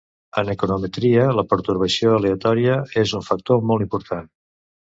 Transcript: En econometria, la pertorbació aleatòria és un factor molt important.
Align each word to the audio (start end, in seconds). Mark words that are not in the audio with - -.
En 0.41 0.47
econometria, 0.53 1.25
la 1.41 1.43
pertorbació 1.51 2.15
aleatòria 2.15 2.81
és 3.05 3.15
un 3.21 3.29
factor 3.31 3.65
molt 3.73 3.89
important. 3.89 4.29